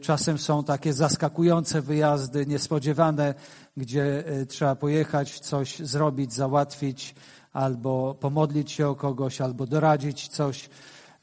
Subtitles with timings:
[0.00, 3.34] Czasem są takie zaskakujące wyjazdy, niespodziewane,
[3.76, 7.14] gdzie e, trzeba pojechać, coś zrobić, załatwić,
[7.52, 10.70] albo pomodlić się o kogoś, albo doradzić coś,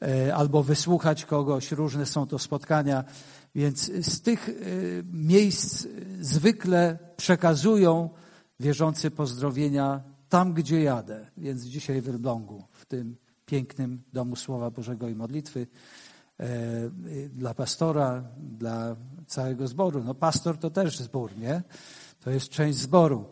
[0.02, 1.72] e, albo wysłuchać kogoś.
[1.72, 3.04] Różne są to spotkania.
[3.54, 4.52] Więc z tych e,
[5.12, 5.86] miejsc
[6.20, 8.10] zwykle przekazują
[8.60, 11.26] wierzący pozdrowienia tam, gdzie jadę.
[11.36, 13.16] Więc dzisiaj w Elblągu, w tym
[13.46, 15.66] pięknym domu Słowa Bożego i modlitwy,
[17.32, 18.96] dla pastora, dla
[19.26, 20.04] całego zboru.
[20.04, 21.62] No pastor to też zbór, nie?
[22.20, 23.24] To jest część zboru,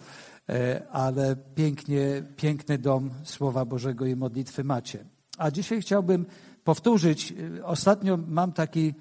[0.48, 5.05] e, ale pięknie, piękny dom Słowa Bożego i modlitwy macie.
[5.38, 6.27] A dzisiaj chciałbym
[6.65, 8.95] powtórzyć, e, ostatnio mam taki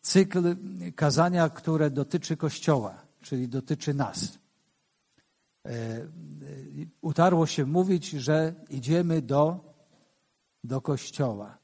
[0.00, 0.56] cykl
[0.96, 4.38] kazania, które dotyczy Kościoła, czyli dotyczy nas.
[7.00, 9.74] Utarło się mówić, że idziemy do,
[10.64, 11.58] do Kościoła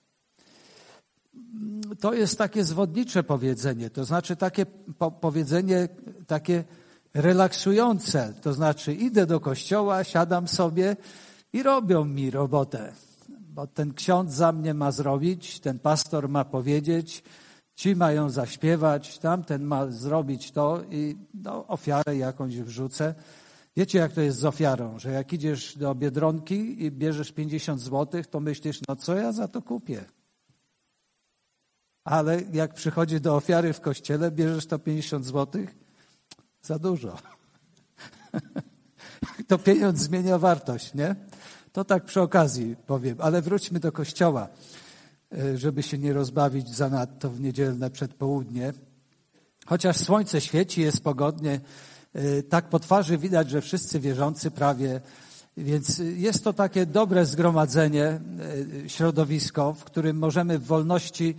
[2.01, 4.67] to jest takie zwodnicze powiedzenie, to znaczy takie
[4.99, 5.89] po powiedzenie
[6.27, 6.65] takie
[7.15, 10.97] relaksujące, to znaczy idę do kościoła, siadam sobie
[11.53, 12.93] i robią mi robotę,
[13.29, 17.23] bo ten ksiądz za mnie ma zrobić, ten pastor ma powiedzieć,
[17.75, 23.15] ci mają zaśpiewać, tamten ma zrobić to i no, ofiarę jakąś wrzucę.
[23.77, 28.27] Wiecie, jak to jest z ofiarą, że jak idziesz do Biedronki i bierzesz 50 złotych,
[28.27, 30.05] to myślisz, no co ja za to kupię?
[32.05, 35.75] Ale jak przychodzi do ofiary w kościele, bierzesz to 50 złotych,
[36.63, 37.19] za dużo.
[39.49, 41.17] to pieniądz zmienia wartość, nie?
[41.73, 44.49] To tak przy okazji powiem, ale wróćmy do kościoła,
[45.39, 48.73] e, żeby się nie rozbawić zanadto w niedzielne przedpołudnie.
[49.67, 51.61] Chociaż słońce świeci, jest pogodnie,
[52.15, 55.01] e, tak po twarzy widać, że wszyscy wierzący prawie,
[55.57, 58.21] więc jest to takie dobre zgromadzenie, e,
[58.89, 61.37] środowisko, w którym możemy w wolności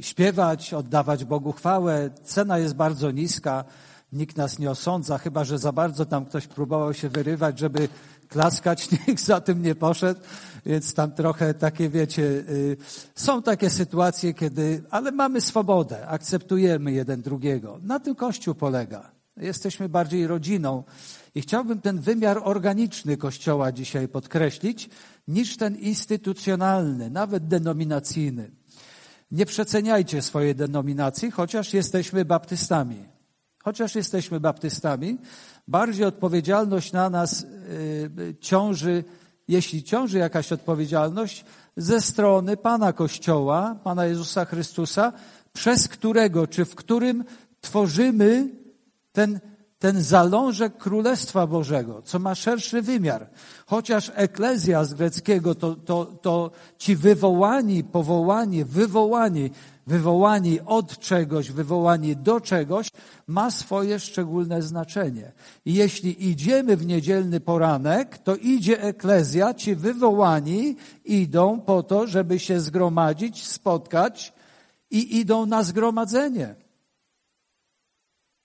[0.00, 2.10] śpiewać, oddawać Bogu chwałę.
[2.24, 3.64] Cena jest bardzo niska,
[4.12, 7.88] nikt nas nie osądza, chyba że za bardzo tam ktoś próbował się wyrywać, żeby
[8.28, 10.20] klaskać, nikt za tym nie poszedł,
[10.66, 12.76] więc tam trochę takie, wiecie, y,
[13.14, 17.78] są takie sytuacje, kiedy, ale mamy swobodę, akceptujemy jeden drugiego.
[17.82, 19.10] Na tym Kościół polega.
[19.36, 20.84] Jesteśmy bardziej rodziną
[21.34, 24.90] i chciałbym ten wymiar organiczny Kościoła dzisiaj podkreślić,
[25.28, 28.57] niż ten instytucjonalny, nawet denominacyjny.
[29.30, 33.04] Nie przeceniajcie swojej denominacji, chociaż jesteśmy baptystami.
[33.64, 35.18] Chociaż jesteśmy baptystami,
[35.68, 37.46] bardziej odpowiedzialność na nas
[38.18, 39.04] yy, ciąży,
[39.48, 41.44] jeśli ciąży jakaś odpowiedzialność,
[41.76, 45.12] ze strony Pana Kościoła, Pana Jezusa Chrystusa,
[45.52, 47.24] przez którego czy w którym
[47.60, 48.48] tworzymy
[49.12, 49.40] ten
[49.78, 53.30] ten zalążek Królestwa Bożego, co ma szerszy wymiar.
[53.66, 59.50] Chociaż eklezja z greckiego to, to, to ci wywołani, powołani, wywołani,
[59.86, 62.90] wywołani od czegoś, wywołani do czegoś,
[63.26, 65.32] ma swoje szczególne znaczenie.
[65.64, 72.38] I jeśli idziemy w niedzielny poranek, to idzie eklezja, ci wywołani idą po to, żeby
[72.38, 74.32] się zgromadzić, spotkać
[74.90, 76.67] i idą na zgromadzenie.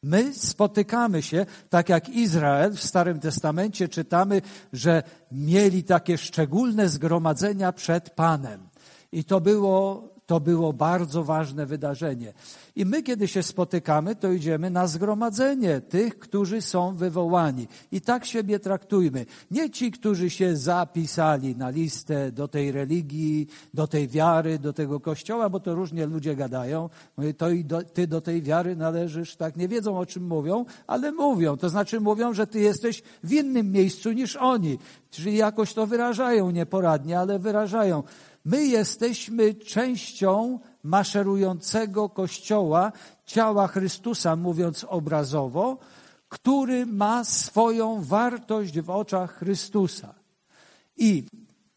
[0.03, 4.41] My spotykamy się, tak jak Izrael w Starym Testamencie czytamy,
[4.73, 8.69] że mieli takie szczególne zgromadzenia przed Panem.
[9.11, 12.33] I to było to było bardzo ważne wydarzenie.
[12.75, 17.67] I my, kiedy się spotykamy, to idziemy na zgromadzenie tych, którzy są wywołani.
[17.91, 19.25] I tak siebie traktujmy.
[19.51, 24.99] Nie ci, którzy się zapisali na listę do tej religii, do tej wiary, do tego
[24.99, 26.89] kościoła, bo to różnie ludzie gadają.
[27.37, 29.57] To i do, ty do tej wiary należysz, tak?
[29.57, 31.57] Nie wiedzą, o czym mówią, ale mówią.
[31.57, 34.77] To znaczy mówią, że ty jesteś w innym miejscu niż oni.
[35.09, 38.03] Czyli jakoś to wyrażają nieporadnie, ale wyrażają.
[38.45, 42.91] My jesteśmy częścią maszerującego Kościoła,
[43.25, 45.77] ciała Chrystusa, mówiąc obrazowo,
[46.29, 50.13] który ma swoją wartość w oczach Chrystusa.
[50.97, 51.25] I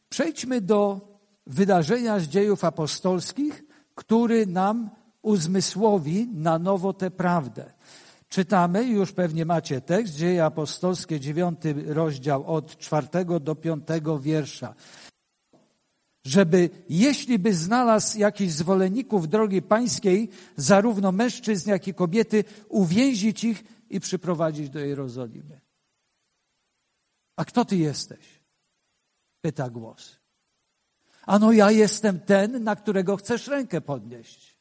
[0.08, 1.00] przejdźmy do
[1.46, 3.64] wydarzenia z dziejów apostolskich,
[3.94, 4.90] który nam
[5.22, 7.72] uzmysłowi na nowo tę prawdę.
[8.28, 14.74] Czytamy, już pewnie macie tekst, Dzieje Apostolskie, dziewiąty rozdział od czwartego do piątego wiersza
[16.26, 23.64] żeby jeśli by znalazł jakichś zwolenników drogi pańskiej, zarówno mężczyzn, jak i kobiety, uwięzić ich
[23.90, 25.60] i przyprowadzić do Jerozolimy.
[27.36, 28.42] A kto ty jesteś?
[29.40, 30.16] Pyta głos.
[31.26, 34.56] Ano ja jestem ten, na którego chcesz rękę podnieść.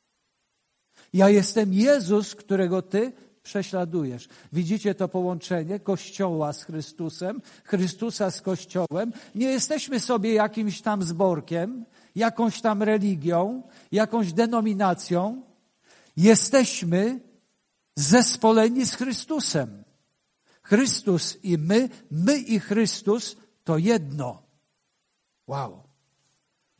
[1.13, 3.11] Ja jestem Jezus, którego ty
[3.45, 4.27] prześladujesz.
[4.53, 9.13] Widzicie to połączenie Kościoła z Chrystusem, Chrystusa z Kościołem.
[9.35, 15.41] Nie jesteśmy sobie jakimś tam zborkiem, jakąś tam religią, jakąś denominacją.
[16.17, 17.19] Jesteśmy
[17.95, 19.83] zespoleni z Chrystusem.
[20.63, 24.43] Chrystus i my, my i Chrystus to jedno.
[25.47, 25.84] Wow.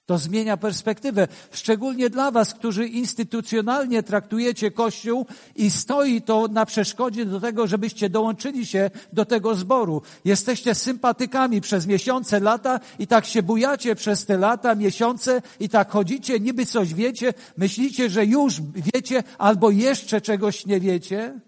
[0.06, 5.26] To zmienia perspektywę, szczególnie dla Was, którzy instytucjonalnie traktujecie Kościół
[5.56, 10.02] i stoi to na przeszkodzie do tego, żebyście dołączyli się do tego zboru.
[10.26, 15.92] Jesteście sympatykami przez miesiące, lata i tak się bujacie przez te lata, miesiące i tak
[15.92, 18.62] chodzicie, niby coś wiecie, myślicie, że już
[18.94, 21.40] wiecie albo jeszcze czegoś nie wiecie.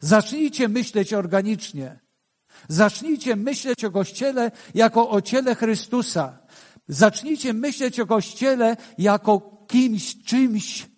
[0.00, 1.98] Zacznijcie myśleć organicznie.
[2.68, 6.38] Zacznijcie myśleć o Kościele jako o ciele Chrystusa.
[6.88, 10.88] Zacznijcie myśleć o Kościele jako kimś, czymś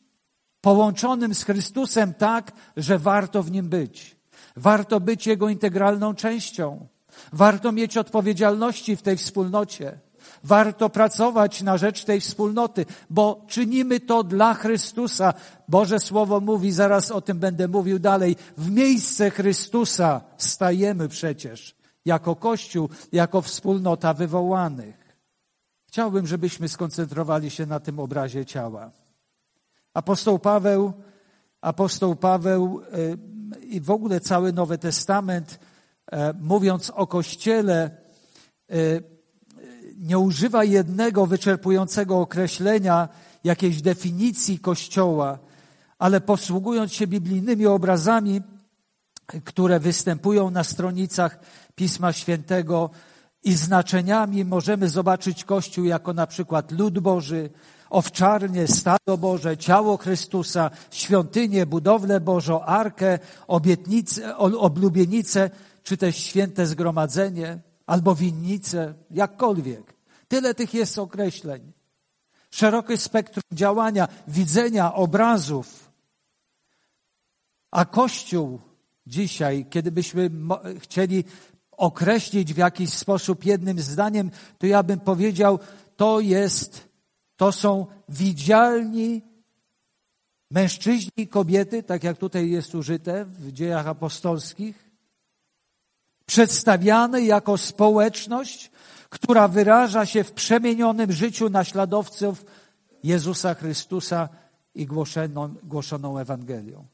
[0.61, 4.17] połączonym z Chrystusem tak, że warto w nim być.
[4.57, 6.87] Warto być Jego integralną częścią.
[7.33, 9.99] Warto mieć odpowiedzialności w tej wspólnocie.
[10.45, 15.35] Warto pracować na rzecz tej wspólnoty, bo czynimy to dla Chrystusa.
[15.69, 22.37] Boże Słowo mówi, zaraz o tym będę mówił dalej, w miejsce Chrystusa stajemy przecież jako
[22.37, 25.00] Kościół, jako wspólnota wywołanych.
[25.91, 28.91] Chciałbym, żebyśmy skoncentrowali się na tym obrazie ciała.
[29.95, 30.93] Apostoł Paweł,
[31.61, 35.59] apostoł Paweł e, i w ogóle cały Nowy Testament,
[36.13, 37.91] e, mówiąc o Kościele,
[38.71, 38.77] e,
[39.97, 43.09] nie używa jednego wyczerpującego określenia,
[43.45, 45.39] jakiejś definicji Kościoła,
[45.99, 48.43] ale posługując się biblijnymi obrazami,
[49.45, 51.39] które występują na stronicach
[51.75, 52.91] Pisma Świętego
[53.45, 57.51] i znaczeniami, możemy zobaczyć Kościół jako na przykład lud Boży,
[57.91, 65.51] owczarnie, stado Boże, ciało Chrystusa, świątynię, budowlę Bożą, arkę, obietnicę, oblubienicę,
[65.83, 69.95] czy też święte zgromadzenie albo winnicę, jakkolwiek.
[70.29, 71.73] Tyle tych jest określeń.
[72.51, 75.91] Szerokie spektrum działania, widzenia, obrazów.
[77.71, 78.61] A Kościół
[79.07, 80.31] dzisiaj, kiedy byśmy
[80.79, 81.25] chcieli
[81.81, 85.59] określić w jakiś sposób jednym zdaniem, to ja bym powiedział,
[85.97, 86.89] to jest,
[87.37, 89.23] to są widzialni
[90.51, 94.91] mężczyźni i kobiety, tak jak tutaj jest użyte w dziejach apostolskich,
[96.27, 98.71] przedstawiane jako społeczność,
[99.09, 102.45] która wyraża się w przemienionym życiu naśladowców
[103.03, 104.29] Jezusa Chrystusa
[104.75, 104.87] i
[105.63, 106.87] głoszoną, Ewangelią.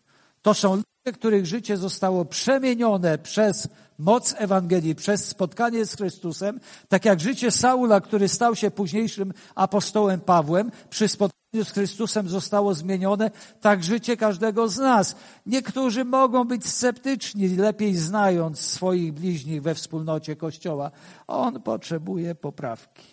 [0.47, 7.05] To są ludzie, których życie zostało przemienione przez moc Ewangelii, przez spotkanie z Chrystusem, tak
[7.05, 13.31] jak życie Saula, który stał się późniejszym apostołem Pawłem, przy spotkaniu z Chrystusem zostało zmienione,
[13.61, 15.17] tak życie każdego z nas.
[15.47, 20.91] Niektórzy mogą być sceptyczni, lepiej znając swoich bliźnich we wspólnocie Kościoła.
[21.27, 23.07] On potrzebuje poprawki.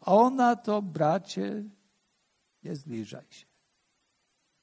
[0.00, 1.64] Ona to, bracie,
[2.62, 3.49] nie zbliżaj się.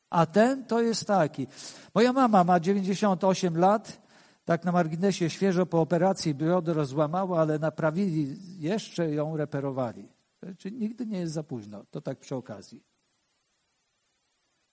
[0.09, 1.48] A ten to jest taki.
[1.94, 4.01] Moja mama ma 98 lat,
[4.45, 10.09] tak na marginesie świeżo po operacji biodro złamała, ale naprawili, jeszcze ją reperowali.
[10.57, 12.83] Czyli nigdy nie jest za późno, to tak przy okazji.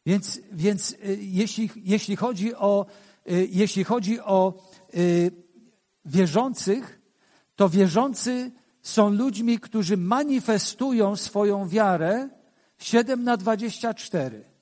[0.06, 2.86] Więc, więc y, jeśli, jeśli, chodzi o,
[3.30, 4.62] y, jeśli chodzi o
[4.94, 5.30] y,
[6.04, 7.00] wierzących,
[7.56, 8.52] to wierzący
[8.82, 12.28] są ludźmi, którzy manifestują swoją wiarę
[12.78, 14.53] 7 na 24.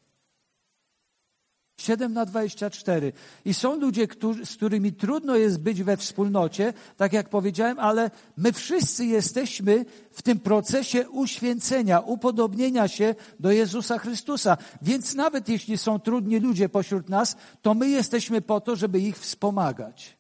[1.83, 3.13] 7 na 24.
[3.45, 8.11] I są ludzie, którzy, z którymi trudno jest być we wspólnocie, tak jak powiedziałem, ale
[8.37, 14.57] my wszyscy jesteśmy w tym procesie uświęcenia, upodobnienia się do Jezusa Chrystusa.
[14.83, 19.19] Więc nawet jeśli są trudni ludzie pośród nas, to my jesteśmy po to, żeby ich
[19.19, 20.17] wspomagać.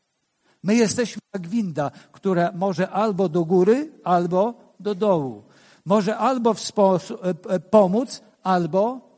[0.62, 5.42] My jesteśmy jak winda, która może albo do góry, albo do dołu.
[5.84, 9.11] Może albo e, e, pomóc, albo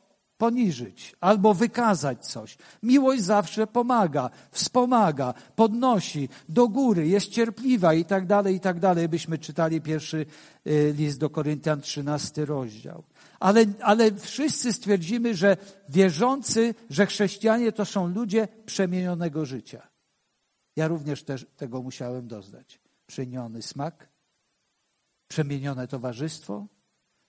[0.44, 2.56] poniżyć albo wykazać coś.
[2.82, 9.08] Miłość zawsze pomaga, wspomaga, podnosi do góry, jest cierpliwa i tak dalej, i tak dalej.
[9.08, 10.26] Byśmy czytali pierwszy
[10.66, 13.02] y, list do Koryntian, trzynasty rozdział.
[13.40, 15.56] Ale, ale wszyscy stwierdzimy, że
[15.88, 19.88] wierzący, że chrześcijanie to są ludzie przemienionego życia.
[20.76, 22.80] Ja również też tego musiałem doznać.
[23.06, 24.08] Przemieniony smak,
[25.28, 26.66] przemienione towarzystwo,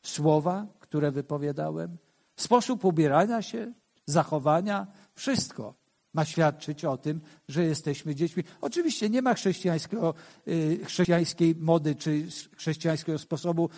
[0.04, 1.98] słowa, które wypowiadałem,
[2.36, 3.74] Sposób ubierania się,
[4.06, 8.44] zachowania, wszystko ma świadczyć o tym, że jesteśmy dziećmi.
[8.62, 10.14] Oczywiście nie ma chrześcijańskiego,
[10.48, 12.28] y, chrześcijańskiej mody czy
[12.58, 13.70] chrześcijańskiego sposobu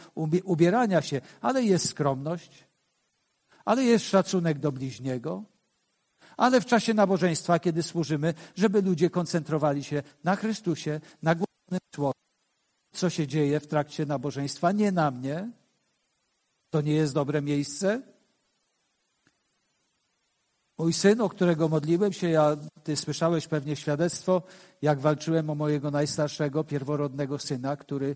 [0.44, 2.68] ubierania się, ale jest skromność,
[3.66, 5.44] ale jest szacunek do bliźniego,
[6.38, 12.14] ale w czasie nabożeństwa, kiedy służymy, żeby ludzie koncentrowali się na Chrystusie, na głównym słowie.
[12.94, 14.72] Co się dzieje w trakcie nabożeństwa?
[14.72, 15.52] Nie na mnie.
[16.70, 18.02] To nie jest dobre miejsce.
[20.80, 24.42] Mój syn, o którego modliłem się, ja, ty słyszałeś pewnie świadectwo,
[24.82, 28.16] jak walczyłem o mojego najstarszego, pierworodnego syna, który,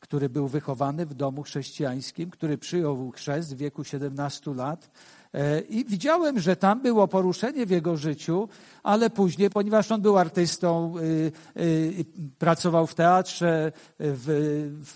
[0.00, 4.90] który był wychowany w domu chrześcijańskim, który przyjął chrzest w wieku 17 lat.
[5.34, 8.48] E, I widziałem, że tam było poruszenie w jego życiu,
[8.82, 12.04] ale później, ponieważ on był artystą, y, y,
[12.38, 14.26] pracował w teatrze, w,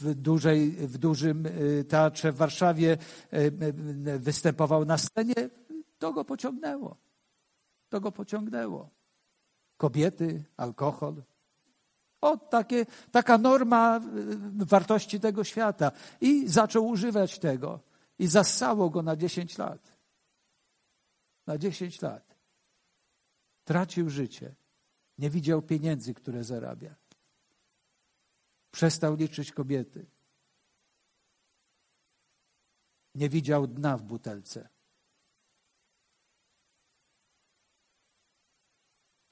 [0.01, 2.97] w, dużej, w dużym y, teatrze w Warszawie,
[4.19, 5.35] występował na scenie,
[5.99, 7.04] to go pociągnęło.
[7.95, 8.91] To go pociągnęło.
[9.77, 11.23] Kobiety, alkohol.
[12.21, 14.01] O, takie, taka norma
[14.55, 15.93] wartości tego świata.
[16.21, 17.81] I zaczął używać tego.
[18.19, 19.95] I zassało go na 10 lat
[21.47, 22.37] na 10 lat.
[23.65, 24.55] Tracił życie.
[25.19, 26.95] Nie widział pieniędzy, które zarabia.
[28.71, 30.07] Przestał liczyć kobiety.
[33.15, 34.74] Nie widział dna w butelce.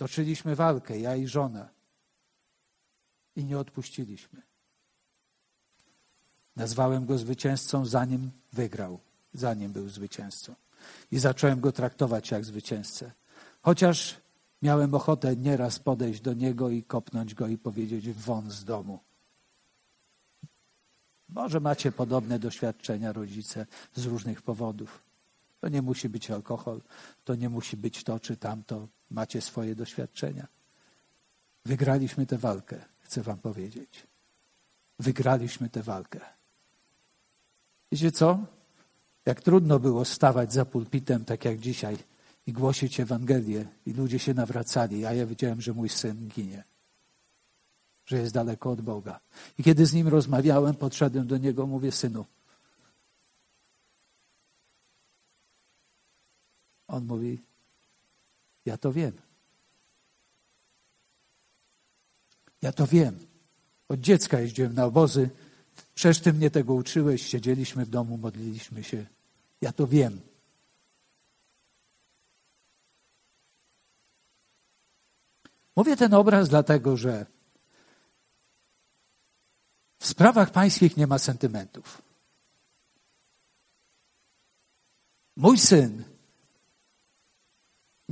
[0.02, 1.68] Toczyliśmy walkę, ja i żona.
[3.36, 4.42] I nie odpuściliśmy.
[6.56, 9.00] Nazwałem go zwycięzcą, zanim wygrał,
[9.34, 10.54] zanim był zwycięzcą
[11.10, 13.12] i zacząłem go traktować jak zwycięzcę.
[13.62, 14.20] Chociaż
[14.62, 18.98] miałem ochotę nieraz podejść do niego i kopnąć go i powiedzieć won z domu.
[21.28, 25.02] Może macie podobne doświadczenia rodzice z różnych powodów.
[25.60, 26.80] To nie musi być alkohol,
[27.24, 28.88] to nie musi być to czy tamto.
[29.12, 30.46] Macie swoje doświadczenia.
[31.64, 34.06] Wygraliśmy tę walkę, chcę wam powiedzieć.
[34.98, 36.20] Wygraliśmy tę walkę.
[37.92, 38.38] Wiecie co?
[39.26, 41.96] Jak trudno było stawać za pulpitem, tak jak dzisiaj,
[42.46, 46.64] i głosić Ewangelię, i ludzie się nawracali, a ja wiedziałem, że mój syn ginie,
[48.06, 49.20] że jest daleko od Boga.
[49.58, 52.26] I kiedy z nim rozmawiałem, podszedłem do niego, mówię, synu.
[56.88, 57.42] On mówi,
[58.66, 59.12] ja to wiem.
[62.62, 63.18] Ja to wiem.
[63.88, 65.30] Od dziecka jeździłem na obozy,
[65.94, 69.06] Przecież ty mnie tego uczyłeś, siedzieliśmy w domu, modliliśmy się.
[69.60, 70.20] Ja to wiem.
[75.76, 77.26] Mówię ten obraz dlatego, że
[79.98, 82.02] w sprawach pańskich nie ma sentymentów.
[85.36, 86.04] Mój syn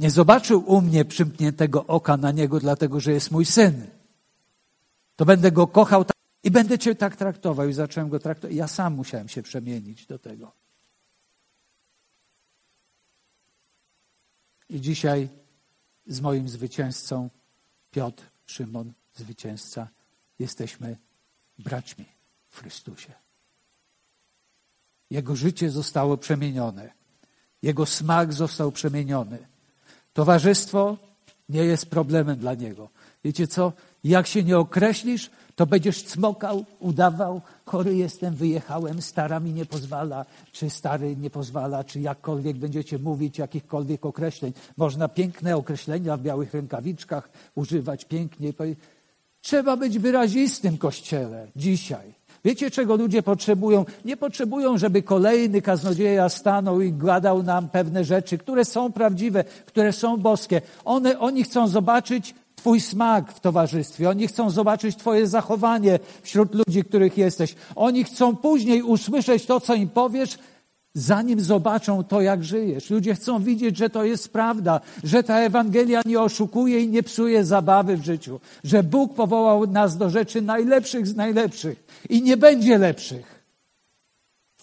[0.00, 3.86] nie zobaczył u mnie przymkniętego oka na niego, dlatego że jest mój syn.
[5.16, 6.16] To będę go kochał tak.
[6.42, 7.68] I będę Cię tak traktował.
[7.68, 8.56] I zacząłem go traktować.
[8.56, 10.52] Ja sam musiałem się przemienić do tego.
[14.68, 15.28] I dzisiaj
[16.06, 17.30] z moim zwycięzcą,
[17.90, 19.88] Piotr, Szymon, zwycięzca,
[20.38, 20.96] jesteśmy
[21.58, 22.06] braćmi
[22.48, 23.12] w Chrystusie.
[25.10, 26.92] Jego życie zostało przemienione.
[27.62, 29.50] Jego smak został przemieniony.
[30.12, 30.96] Towarzystwo
[31.48, 32.88] nie jest problemem dla niego.
[33.24, 33.72] Wiecie co?
[34.04, 40.26] Jak się nie określisz, to będziesz cmokał, udawał, chory jestem, wyjechałem, stara mi nie pozwala,
[40.52, 44.52] czy stary nie pozwala, czy jakkolwiek będziecie mówić, jakichkolwiek określeń.
[44.76, 48.52] Można piękne określenia w białych rękawiczkach używać pięknie.
[49.40, 52.19] Trzeba być wyrazistym kościele dzisiaj.
[52.44, 53.84] Wiecie, czego ludzie potrzebują?
[54.04, 59.92] Nie potrzebują, żeby kolejny kaznodzieja stanął i gadał nam pewne rzeczy, które są prawdziwe, które
[59.92, 60.60] są boskie.
[60.84, 64.10] One, oni chcą zobaczyć Twój smak w towarzystwie.
[64.10, 67.54] Oni chcą zobaczyć Twoje zachowanie wśród ludzi, których jesteś.
[67.76, 70.38] Oni chcą później usłyszeć to, co im powiesz,
[70.94, 72.90] zanim zobaczą to, jak żyjesz.
[72.90, 77.44] Ludzie chcą widzieć, że to jest prawda, że ta Ewangelia nie oszukuje i nie psuje
[77.44, 82.78] zabawy w życiu, że Bóg powołał nas do rzeczy najlepszych z najlepszych i nie będzie
[82.78, 83.40] lepszych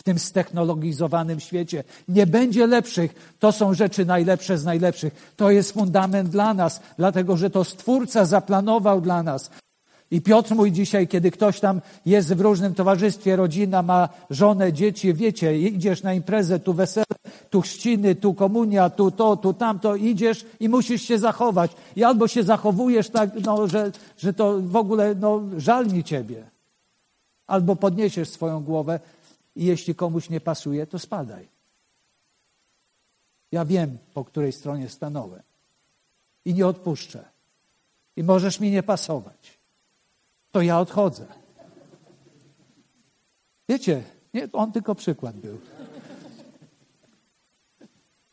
[0.07, 1.83] tym ztechnologizowanym świecie.
[2.07, 3.35] Nie będzie lepszych.
[3.39, 5.33] To są rzeczy najlepsze z najlepszych.
[5.35, 9.49] To jest fundament dla nas, dlatego że to Stwórca zaplanował dla nas.
[10.11, 15.13] I Piotr mój dzisiaj, kiedy ktoś tam jest w różnym towarzystwie, rodzina ma żonę, dzieci,
[15.13, 17.05] wiecie, idziesz na imprezę, tu wesele,
[17.49, 21.71] tu chrzciny, tu komunia, tu to, tu tamto, idziesz i musisz się zachować.
[21.95, 26.49] I albo się zachowujesz tak, no, że, że to w ogóle, no, żal mi ciebie.
[27.47, 28.99] Albo podniesiesz swoją głowę
[29.55, 31.47] i jeśli komuś nie pasuje, to spadaj.
[33.51, 35.41] Ja wiem, po której stronie stanąłem.
[36.45, 37.25] I nie odpuszczę.
[38.15, 39.56] I możesz mi nie pasować.
[40.57, 41.25] To ja odchodzę.
[43.69, 45.59] Wiecie, nie, on tylko przykład był.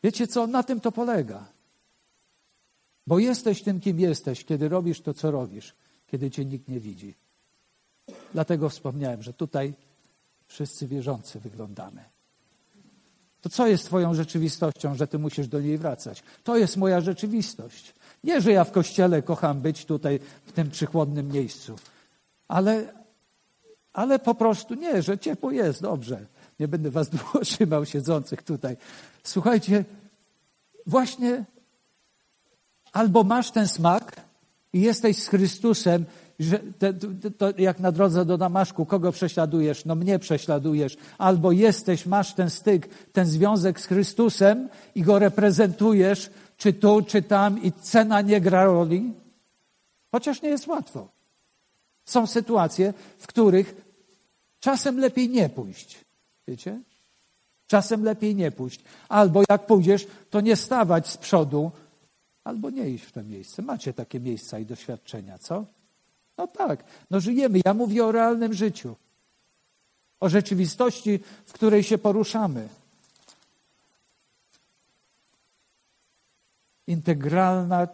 [0.02, 0.46] Wiecie co?
[0.46, 1.48] Na tym to polega.
[3.06, 5.74] Bo jesteś tym, kim jesteś, kiedy robisz to, co robisz,
[6.06, 7.14] kiedy cię nikt nie widzi.
[8.32, 9.74] Dlatego wspomniałem, że tutaj
[10.46, 12.04] Wszyscy wierzący wyglądamy.
[13.40, 16.22] To co jest Twoją rzeczywistością, że Ty musisz do niej wracać?
[16.44, 17.94] To jest moja rzeczywistość.
[18.24, 21.76] Nie, że ja w kościele kocham być tutaj, w tym przychłodnym miejscu,
[22.48, 22.92] ale,
[23.92, 26.26] ale po prostu nie, że ciepło jest, dobrze.
[26.60, 28.76] Nie będę Was długo trzymał siedzących tutaj.
[29.22, 29.84] Słuchajcie,
[30.86, 31.44] właśnie
[32.92, 34.20] albo masz ten smak
[34.72, 36.04] i jesteś z Chrystusem
[36.38, 36.94] że te,
[37.38, 39.84] to jak na drodze do Damaszku, kogo prześladujesz?
[39.84, 40.96] No mnie prześladujesz.
[41.18, 47.22] Albo jesteś, masz ten styk, ten związek z Chrystusem i go reprezentujesz, czy tu, czy
[47.22, 49.12] tam i cena nie gra roli.
[50.12, 51.13] Chociaż nie jest łatwo.
[52.04, 53.74] Są sytuacje, w których
[54.60, 56.04] czasem lepiej nie pójść.
[56.48, 56.80] Wiecie?
[57.66, 58.80] Czasem lepiej nie pójść.
[59.08, 61.70] Albo jak pójdziesz, to nie stawać z przodu,
[62.44, 63.62] albo nie iść w to miejsce.
[63.62, 65.64] Macie takie miejsca i doświadczenia, co?
[66.38, 67.60] No tak, no żyjemy.
[67.64, 68.96] Ja mówię o realnym życiu.
[70.20, 72.68] O rzeczywistości, w której się poruszamy.
[76.86, 77.88] Integralna,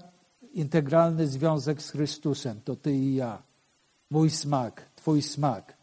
[0.52, 3.43] integralny związek z Chrystusem to ty i ja.
[4.11, 5.76] Mój smak, twój smak.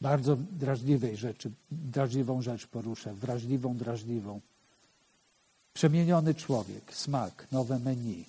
[0.00, 4.40] Bardzo drażliwej rzeczy, drażliwą rzecz poruszę, wrażliwą, drażliwą.
[5.74, 8.24] Przemieniony człowiek, smak, nowe menu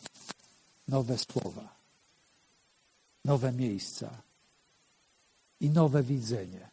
[0.91, 1.75] nowe słowa,
[3.25, 4.09] nowe miejsca
[5.59, 6.69] i nowe widzenie.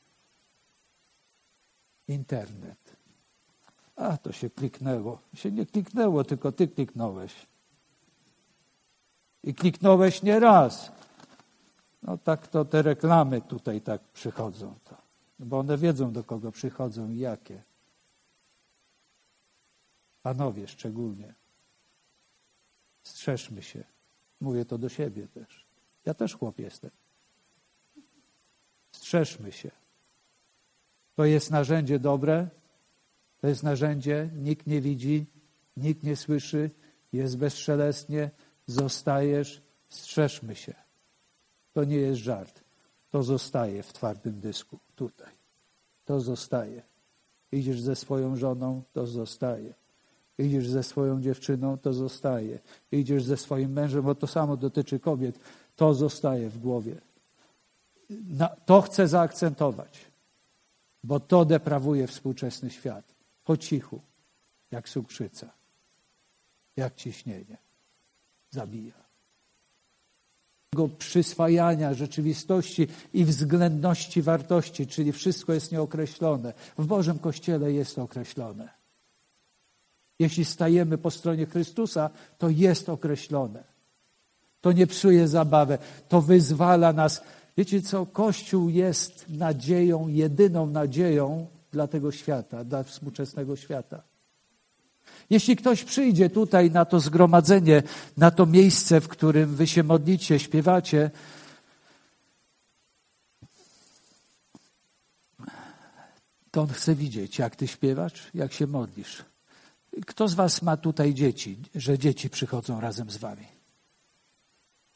[2.08, 2.96] Internet.
[3.96, 5.20] A to się kliknęło.
[5.34, 7.32] Się nie kliknęło, tylko ty kliknąłeś.
[9.44, 10.92] I kliknąłeś nie raz.
[12.02, 14.74] No tak to te reklamy tutaj tak przychodzą.
[14.84, 14.96] To.
[15.38, 17.62] Bo one wiedzą, do kogo przychodzą i jakie.
[20.22, 21.34] Panowie szczególnie.
[23.02, 23.84] Strzeżmy się.
[24.40, 25.66] Mówię to do siebie też.
[26.04, 26.90] Ja też chłop jestem.
[28.92, 29.70] Strzeżmy się.
[31.14, 32.48] To jest narzędzie dobre,
[33.40, 35.26] to jest narzędzie, nikt nie widzi,
[35.76, 36.70] nikt nie słyszy,
[37.12, 38.30] jest bezszelestnie,
[38.68, 40.74] zostajesz, strzeżmy się.
[41.72, 42.64] To nie jest żart.
[43.10, 45.32] To zostaje w twardym dysku, tutaj.
[46.04, 46.82] To zostaje.
[47.52, 49.74] Idziesz ze swoją żoną, to zostaje.
[50.38, 52.58] Idziesz ze swoją dziewczyną, to zostaje.
[52.92, 55.38] Idziesz ze swoim mężem, bo to samo dotyczy kobiet,
[55.76, 57.00] to zostaje w głowie.
[58.66, 60.04] to chcę zaakcentować,
[61.04, 63.14] bo to deprawuje współczesny świat.
[63.44, 64.00] Po cichu,
[64.70, 65.50] jak cukrzyca,
[66.76, 67.67] jak ciśnienie.
[68.50, 69.08] Zabija.
[70.98, 76.52] Przyswajania rzeczywistości i względności wartości, czyli wszystko jest nieokreślone.
[76.78, 78.68] W Bożym Kościele jest określone.
[80.18, 83.64] Jeśli stajemy po stronie Chrystusa, to jest określone.
[84.60, 87.22] To nie psuje zabawę, to wyzwala nas.
[87.56, 88.06] Wiecie co?
[88.06, 94.02] Kościół jest nadzieją, jedyną nadzieją dla tego świata, dla współczesnego świata.
[95.30, 97.82] Jeśli ktoś przyjdzie tutaj na to zgromadzenie,
[98.16, 101.10] na to miejsce, w którym wy się modlicie, śpiewacie,
[106.50, 109.24] to on chce widzieć, jak ty śpiewasz, jak się modlisz.
[110.06, 113.46] Kto z Was ma tutaj dzieci, że dzieci przychodzą razem z Wami?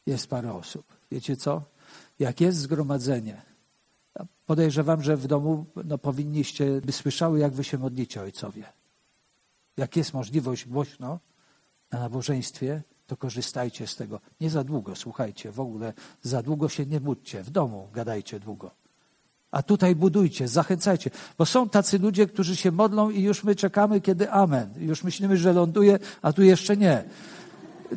[0.05, 0.85] Jest parę osób.
[1.11, 1.61] Wiecie co?
[2.19, 3.41] Jak jest zgromadzenie,
[4.45, 8.63] podejrzewam, że w domu no, powinniście by słyszały, jak Wy się modlicie, ojcowie.
[9.77, 11.19] Jak jest możliwość głośno
[11.91, 14.19] na nabożeństwie, to korzystajcie z tego.
[14.41, 17.43] Nie za długo, słuchajcie, w ogóle za długo się nie módlcie.
[17.43, 18.71] W domu gadajcie długo.
[19.51, 21.11] A tutaj budujcie, zachęcajcie.
[21.37, 24.73] Bo są tacy ludzie, którzy się modlą i już my czekamy, kiedy amen.
[24.77, 27.03] Już myślimy, że ląduje, a tu jeszcze nie.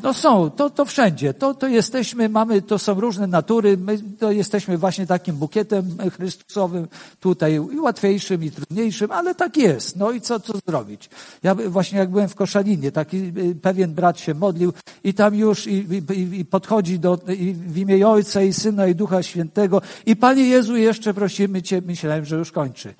[0.02, 1.35] No są, to, to wszędzie.
[1.35, 3.76] To, to jesteśmy, mamy, to są różne natury.
[3.76, 6.88] My to jesteśmy właśnie takim bukietem Chrystusowym
[7.20, 9.96] tutaj i łatwiejszym i trudniejszym, ale tak jest.
[9.96, 11.11] No i co, co zrobić?
[11.42, 14.72] Ja właśnie jak byłem w Koszalinie, taki y, pewien brat się modlił
[15.04, 18.94] i tam już i, i, i podchodzi do, i w imię Ojca i Syna i
[18.94, 22.94] Ducha Świętego i Panie Jezu jeszcze prosimy Cię, myślałem, że już kończy.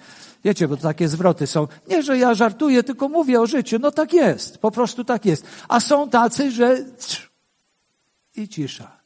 [0.46, 1.68] Wiecie, bo takie zwroty są.
[1.88, 3.78] Nie, że ja żartuję, tylko mówię o życiu.
[3.78, 5.46] No tak jest, po prostu tak jest.
[5.68, 6.85] A są tacy, że
[8.37, 9.00] i cisza.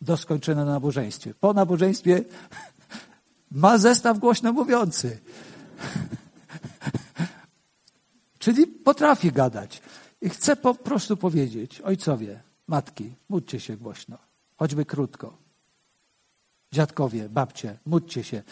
[0.00, 1.34] Do skończenia nabożeństwie.
[1.34, 2.24] Po nabożeństwie
[3.50, 5.18] ma zestaw głośno mówiący.
[8.38, 9.82] Czyli potrafi gadać.
[10.20, 14.18] I chcę po prostu powiedzieć, ojcowie, matki, módlcie się głośno,
[14.56, 15.36] choćby krótko.
[16.72, 18.42] Dziadkowie, babcie, módlcie się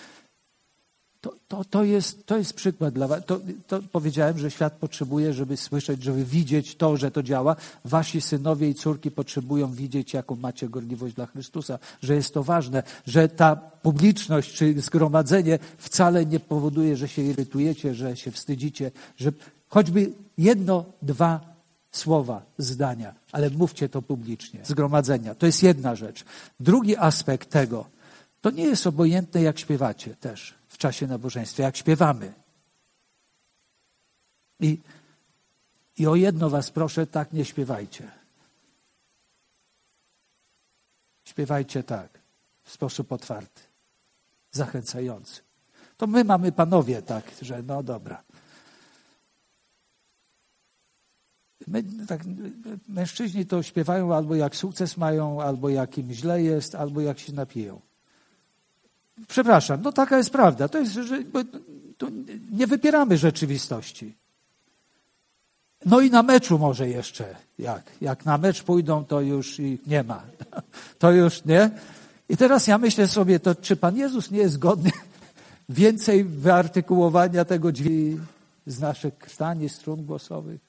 [1.26, 3.24] To, to, to, jest, to jest przykład dla was.
[3.26, 7.56] To, to powiedziałem, że świat potrzebuje, żeby słyszeć, żeby widzieć to, że to działa.
[7.84, 12.82] Wasi synowie i córki potrzebują widzieć, jaką macie gorliwość dla Chrystusa, że jest to ważne,
[13.06, 19.32] że ta publiczność czy zgromadzenie wcale nie powoduje, że się irytujecie, że się wstydzicie, że
[19.68, 21.40] choćby jedno, dwa
[21.92, 25.34] słowa, zdania, ale mówcie to publicznie, zgromadzenia.
[25.34, 26.24] To jest jedna rzecz.
[26.60, 27.95] Drugi aspekt tego,
[28.46, 32.32] to nie jest obojętne, jak śpiewacie też w czasie nabożeństwa, jak śpiewamy.
[34.60, 34.78] I,
[35.98, 38.10] I o jedno was proszę, tak nie śpiewajcie.
[41.24, 42.18] Śpiewajcie tak,
[42.62, 43.62] w sposób otwarty,
[44.52, 45.40] zachęcający.
[45.96, 48.22] To my mamy panowie tak, że no dobra.
[51.66, 52.20] My, tak,
[52.88, 57.32] mężczyźni to śpiewają albo jak sukces mają, albo jak im źle jest, albo jak się
[57.32, 57.80] napiją.
[59.28, 60.68] Przepraszam, no taka jest prawda.
[60.68, 61.22] To jest, że
[62.52, 64.14] nie wypieramy rzeczywistości.
[65.86, 67.36] No i na meczu może jeszcze.
[67.58, 67.82] Jak?
[68.00, 70.22] Jak na mecz pójdą, to już ich nie ma.
[70.98, 71.70] To już nie.
[72.28, 74.90] I teraz ja myślę sobie, to czy Pan Jezus nie jest godny
[75.68, 78.20] więcej wyartykułowania tego drzwi
[78.66, 80.60] z naszych stani strun głosowych?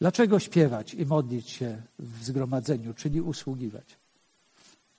[0.00, 3.96] Dlaczego śpiewać i modlić się w zgromadzeniu, czyli usługiwać?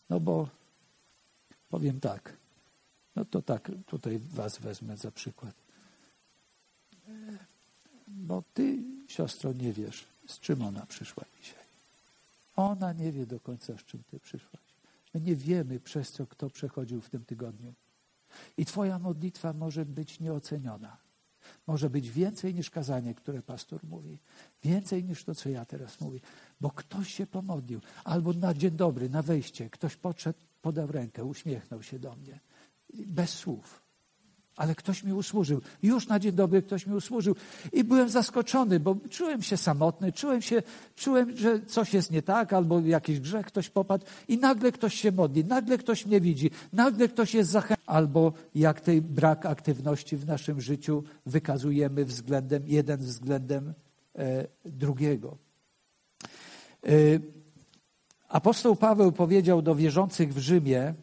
[0.09, 0.47] No bo
[1.69, 2.37] powiem tak,
[3.15, 5.55] no to tak, tutaj was wezmę za przykład.
[8.07, 11.63] Bo ty, siostro, nie wiesz, z czym ona przyszła dzisiaj.
[12.55, 14.63] Ona nie wie do końca, z czym ty przyszłaś.
[15.13, 17.73] My nie wiemy, przez co kto przechodził w tym tygodniu.
[18.57, 20.97] I twoja modlitwa może być nieoceniona.
[21.67, 24.17] Może być więcej niż kazanie, które pastor mówi.
[24.63, 26.19] Więcej niż to, co ja teraz mówię.
[26.61, 27.81] Bo ktoś się pomodlił.
[28.03, 32.39] Albo na dzień dobry, na wejście, ktoś podszedł, podał rękę, uśmiechnął się do mnie.
[32.93, 33.89] Bez słów.
[34.55, 35.61] Ale ktoś mi usłużył.
[35.83, 37.35] Już na dzień dobry ktoś mi usłużył.
[37.73, 40.63] I byłem zaskoczony, bo czułem się samotny, czułem się,
[40.95, 44.05] czułem, że coś jest nie tak, albo jakiś grzech ktoś popadł.
[44.27, 47.79] I nagle ktoś się modli, nagle ktoś mnie widzi, nagle ktoś jest zachęcony.
[47.85, 53.73] Albo jak tej brak aktywności w naszym życiu wykazujemy względem, jeden względem
[54.15, 55.37] e, drugiego.
[56.83, 56.89] E,
[58.29, 60.93] apostoł Paweł powiedział do wierzących w Rzymie,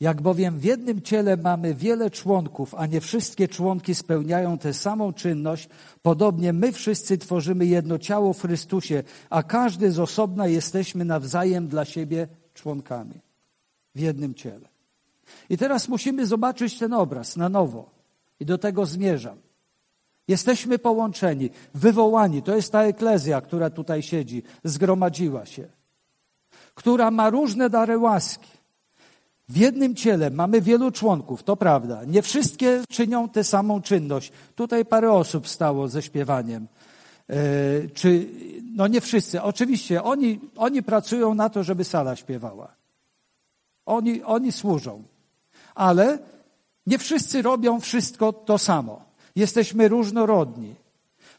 [0.00, 5.12] jak bowiem w jednym ciele mamy wiele członków, a nie wszystkie członki spełniają tę samą
[5.12, 5.68] czynność,
[6.02, 11.84] podobnie my wszyscy tworzymy jedno ciało w Chrystusie, a każdy z osobna jesteśmy nawzajem dla
[11.84, 13.20] siebie członkami.
[13.94, 14.68] W jednym ciele.
[15.50, 17.90] I teraz musimy zobaczyć ten obraz na nowo.
[18.40, 19.38] I do tego zmierzam.
[20.28, 22.42] Jesteśmy połączeni, wywołani.
[22.42, 25.68] To jest ta eklezja, która tutaj siedzi, zgromadziła się,
[26.76, 28.50] która ma różne dary łaski.
[29.48, 32.04] W jednym ciele mamy wielu członków, to prawda.
[32.04, 34.32] Nie wszystkie czynią tę samą czynność.
[34.54, 36.66] Tutaj parę osób stało ze śpiewaniem.
[37.30, 37.36] E,
[37.94, 38.28] czy,
[38.74, 39.42] no nie wszyscy.
[39.42, 42.74] Oczywiście oni, oni pracują na to, żeby sala śpiewała.
[43.86, 45.02] Oni, oni służą.
[45.74, 46.18] Ale
[46.86, 49.02] nie wszyscy robią wszystko to samo.
[49.36, 50.74] Jesteśmy różnorodni.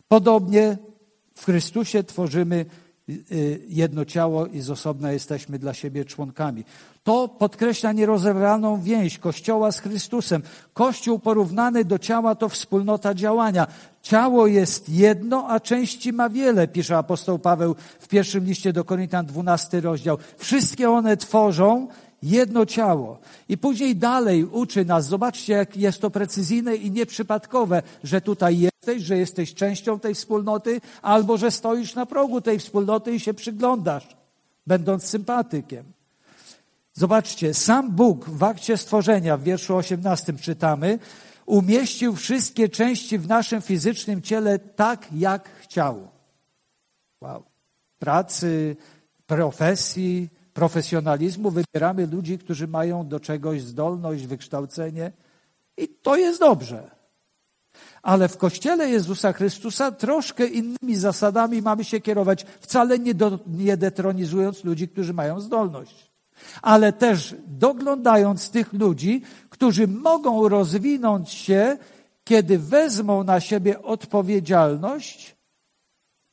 [0.08, 0.78] Podobnie
[1.36, 2.66] w Chrystusie tworzymy
[3.68, 6.64] jedno ciało i z osobna jesteśmy dla siebie członkami.
[7.04, 10.42] To podkreśla nierozerwalną więź Kościoła z Chrystusem.
[10.74, 13.68] Kościół porównany do ciała to wspólnota działania.
[14.02, 19.26] Ciało jest jedno, a części ma wiele, pisze apostoł Paweł w pierwszym liście do Korintian,
[19.26, 20.18] 12 rozdział.
[20.38, 21.88] Wszystkie one tworzą
[22.24, 23.20] jedno ciało.
[23.50, 29.04] I później dalej uczy nas, zobaczcie, jak jest to precyzyjne i nieprzypadkowe, że tutaj jesteś,
[29.04, 34.08] że jesteś częścią tej wspólnoty, albo że stoisz na progu tej wspólnoty i się przyglądasz,
[34.68, 35.84] będąc sympatykiem.
[36.94, 41.00] Zobaczcie, sam Bóg w akcie stworzenia, w wierszu 18 czytamy,
[41.46, 46.08] umieścił wszystkie części w naszym fizycznym ciele tak, jak chciał.
[47.22, 47.44] Wow.
[48.00, 48.76] Pracy,
[49.28, 55.12] profesji, profesjonalizmu wybieramy ludzi, którzy mają do czegoś zdolność, wykształcenie
[55.78, 56.92] i to jest dobrze.
[58.02, 63.78] Ale w Kościele Jezusa Chrystusa troszkę innymi zasadami mamy się kierować, wcale nie, do, nie
[63.78, 66.08] detronizując ludzi, którzy mają zdolność
[66.62, 71.78] ale też doglądając tych ludzi, którzy mogą rozwinąć się,
[72.24, 75.37] kiedy wezmą na siebie odpowiedzialność,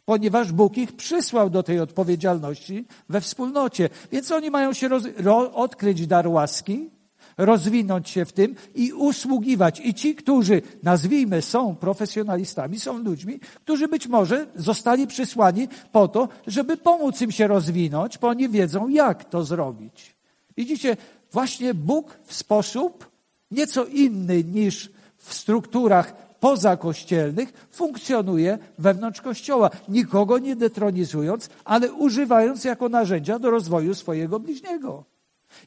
[0.04, 3.88] ponieważ Bóg ich przysłał do tej odpowiedzialności we wspólnocie.
[4.12, 6.90] Więc oni mają się roz, ro, odkryć dar łaski,
[7.38, 9.80] rozwinąć się w tym i usługiwać.
[9.80, 16.28] I ci, którzy, nazwijmy, są profesjonalistami, są ludźmi, którzy być może zostali przysłani po to,
[16.46, 20.14] żeby pomóc im się rozwinąć, bo oni wiedzą, jak to zrobić.
[20.56, 20.96] Widzicie,
[21.32, 23.10] właśnie Bóg w sposób
[23.50, 32.88] nieco inny niż w strukturach pozakościelnych, funkcjonuje wewnątrz Kościoła, nikogo nie detronizując, ale używając jako
[32.88, 35.04] narzędzia do rozwoju swojego bliźniego.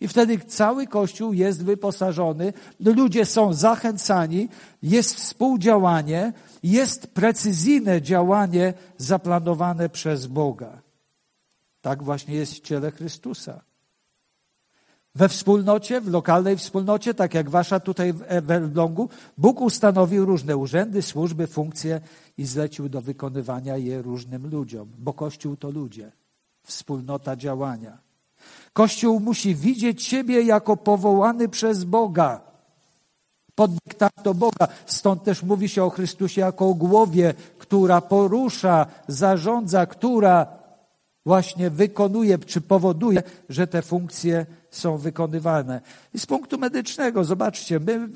[0.01, 4.49] I wtedy cały Kościół jest wyposażony, ludzie są zachęcani,
[4.83, 10.81] jest współdziałanie, jest precyzyjne działanie zaplanowane przez Boga.
[11.81, 13.61] Tak właśnie jest w ciele Chrystusa.
[15.17, 21.01] We wspólnocie, w lokalnej wspólnocie, tak jak wasza tutaj w Elblągu, Bóg ustanowił różne urzędy,
[21.01, 22.01] służby, funkcje
[22.37, 26.11] i zlecił do wykonywania je różnym ludziom, bo Kościół to ludzie,
[26.63, 27.97] wspólnota działania.
[28.73, 32.41] Kościół musi widzieć siebie jako powołany przez Boga.
[33.55, 34.67] Pod dyktato Boga.
[34.85, 40.47] Stąd też mówi się o Chrystusie jako o głowie, która porusza, zarządza, która
[41.27, 45.81] właśnie wykonuje czy powoduje, że te funkcje są wykonywane.
[46.13, 48.09] I z punktu medycznego, zobaczcie, my,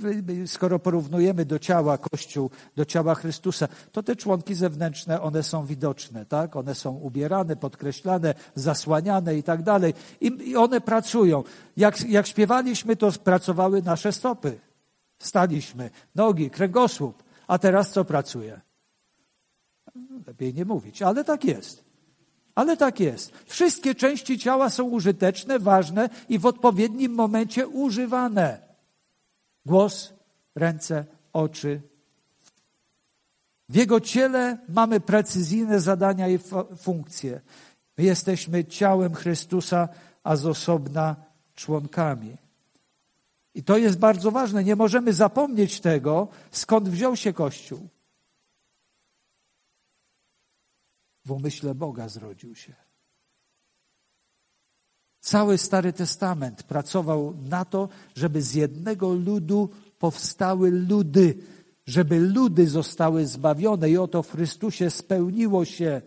[0.47, 6.25] skoro porównujemy do ciała Kościół, do ciała Chrystusa, to te członki zewnętrzne, one są widoczne,
[6.25, 6.55] tak?
[6.55, 9.93] One są ubierane, podkreślane, zasłaniane i tak dalej.
[10.21, 11.43] I one pracują.
[11.77, 14.59] Jak, jak śpiewaliśmy, to pracowały nasze stopy.
[15.19, 17.23] Staliśmy, nogi, kręgosłup.
[17.47, 18.61] A teraz co pracuje?
[20.27, 21.90] Lepiej nie mówić, ale tak jest.
[22.55, 23.31] Ale tak jest.
[23.45, 28.61] Wszystkie części ciała są użyteczne, ważne i w odpowiednim momencie używane.
[29.65, 30.13] Głos,
[30.55, 31.81] ręce, oczy.
[33.69, 36.39] W jego ciele mamy precyzyjne zadania i
[36.77, 37.41] funkcje.
[37.97, 39.89] My jesteśmy ciałem Chrystusa,
[40.23, 41.15] a z osobna
[41.55, 42.37] członkami.
[43.55, 44.63] I to jest bardzo ważne.
[44.63, 47.87] Nie możemy zapomnieć tego, skąd wziął się Kościół.
[51.31, 52.73] W umyśle Boga zrodził się.
[55.19, 61.37] Cały Stary Testament pracował na to, żeby z jednego ludu powstały ludy,
[61.85, 66.01] żeby ludy zostały zbawione i oto w Chrystusie spełniło się.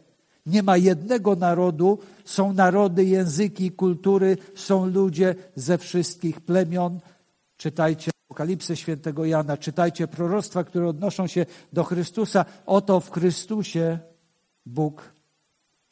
[0.46, 7.00] Nie ma jednego narodu, są narody, języki, kultury, są ludzie ze wszystkich plemion.
[7.56, 12.44] Czytajcie Apokalipsę świętego Jana, czytajcie proroctwa, które odnoszą się do Chrystusa.
[12.66, 13.98] Oto w Chrystusie
[14.66, 15.13] Bóg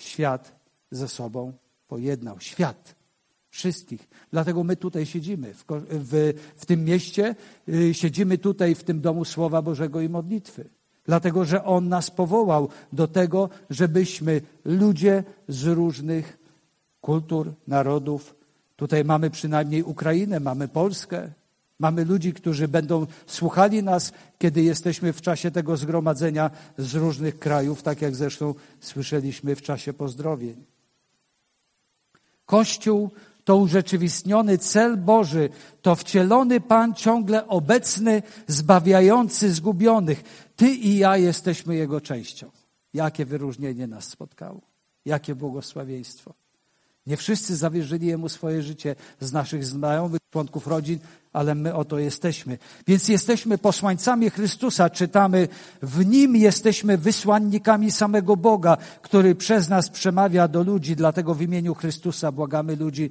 [0.03, 0.53] świat
[0.91, 1.53] ze sobą
[1.89, 2.41] pojednał.
[2.41, 2.95] Świat.
[3.51, 4.09] Wszystkich.
[4.31, 7.35] Dlatego my tutaj siedzimy w, w, w tym mieście,
[7.67, 10.69] yy, siedzimy tutaj w tym domu Słowa Bożego i modlitwy.
[11.05, 16.39] Dlatego, że On nas powołał do tego, żebyśmy ludzie z różnych
[17.01, 18.35] kultur, narodów,
[18.77, 21.33] tutaj mamy przynajmniej Ukrainę, mamy Polskę,
[21.83, 27.83] Mamy ludzi, którzy będą słuchali nas, kiedy jesteśmy w czasie tego zgromadzenia z różnych krajów,
[27.83, 30.65] tak jak zresztą słyszeliśmy w czasie pozdrowień.
[32.47, 33.11] Kościół
[33.45, 35.49] to urzeczywistniony cel Boży,
[35.83, 40.23] to wcielony Pan ciągle obecny, zbawiający zgubionych.
[40.57, 42.51] Ty i ja jesteśmy Jego częścią.
[42.95, 44.61] Jakie wyróżnienie nas spotkało,
[45.05, 46.42] jakie błogosławieństwo.
[47.07, 50.99] Nie wszyscy zawierzyli Jemu swoje życie z naszych znajomych, członków rodzin,
[51.33, 52.59] ale my oto jesteśmy.
[52.87, 55.49] Więc jesteśmy posłańcami Chrystusa, czytamy,
[55.83, 61.75] w Nim jesteśmy wysłannikami samego Boga, który przez nas przemawia do ludzi, dlatego w imieniu
[61.75, 63.11] Chrystusa błagamy ludzi,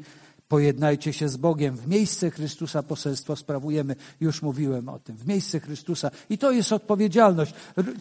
[0.52, 1.78] Pojednajcie się z Bogiem.
[1.78, 3.96] W miejsce Chrystusa poselstwo sprawujemy.
[4.22, 5.18] Już mówiłem o tym.
[5.18, 6.12] W miejsce Chrystusa.
[6.30, 7.54] I to jest odpowiedzialność.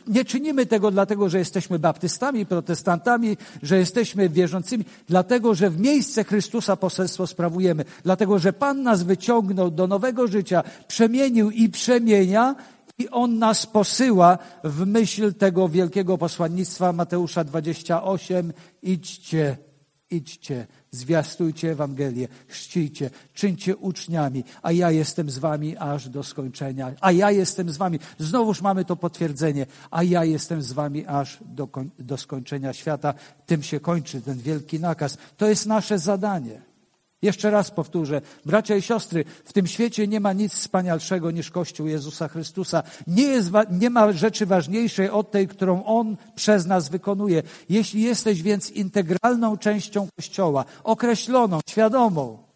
[0.08, 4.84] Nie czynimy tego dlatego, że jesteśmy baptystami, protestantami, że jesteśmy wierzącymi.
[5.08, 7.84] Dlatego, że w miejsce Chrystusa poselstwo sprawujemy.
[8.04, 12.54] Dlatego, że Pan nas wyciągnął do nowego życia, przemienił i przemienia
[12.98, 18.52] i On nas posyła w myśl tego wielkiego posłannictwa Mateusza 28.
[18.82, 19.69] Idźcie,
[20.10, 26.92] idźcie Zwiastujcie Ewangelię, chrzcijcie, czyńcie uczniami, a ja jestem z wami aż do skończenia.
[27.00, 27.98] A ja jestem z wami.
[28.18, 29.66] Znowuż mamy to potwierdzenie.
[29.90, 31.68] A ja jestem z wami aż do,
[31.98, 33.14] do skończenia świata.
[33.46, 35.18] Tym się kończy ten wielki nakaz.
[35.36, 36.69] To jest nasze zadanie.
[37.22, 41.87] Jeszcze raz powtórzę, bracia i siostry, w tym świecie nie ma nic wspanialszego niż Kościół
[41.87, 42.83] Jezusa Chrystusa.
[43.06, 47.42] Nie, jest, nie ma rzeczy ważniejszej od tej, którą On przez nas wykonuje.
[47.68, 52.50] Jeśli jesteś więc integralną częścią Kościoła, określoną, świadomą,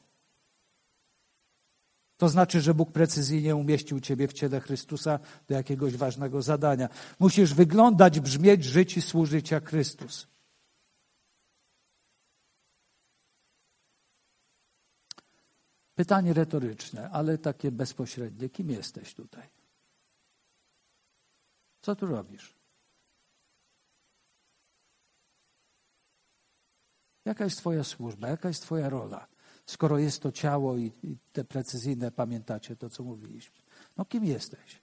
[2.16, 6.88] to znaczy, że Bóg precyzyjnie umieścił Ciebie w ciele Chrystusa do jakiegoś ważnego zadania.
[7.18, 10.33] Musisz wyglądać, brzmieć, żyć i służyć jak Chrystus.
[15.94, 18.48] Pytanie retoryczne, ale takie bezpośrednie.
[18.48, 19.48] Kim jesteś tutaj?
[21.82, 22.54] Co tu robisz?
[27.24, 28.28] Jaka jest Twoja służba?
[28.28, 29.26] Jaka jest Twoja rola?
[29.66, 33.56] Skoro jest to ciało i, i te precyzyjne, pamiętacie to, co mówiliśmy.
[33.96, 34.82] No kim jesteś?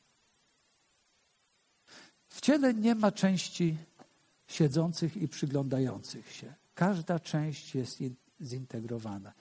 [2.29, 3.77] W ciele nie ma części
[4.47, 6.53] siedzących i przyglądających się.
[6.75, 7.99] Każda część jest
[8.41, 9.33] zintegrowana.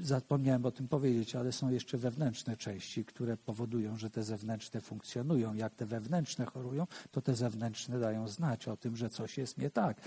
[0.00, 5.54] Zapomniałem o tym powiedzieć, ale są jeszcze wewnętrzne części, które powodują, że te zewnętrzne funkcjonują.
[5.54, 9.70] Jak te wewnętrzne chorują, to te zewnętrzne dają znać o tym, że coś jest nie
[9.70, 10.00] tak.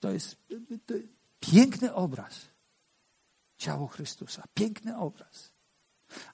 [0.00, 0.36] To jest
[1.40, 2.48] piękny obraz.
[3.56, 4.44] Ciało Chrystusa.
[4.54, 5.52] Piękny obraz.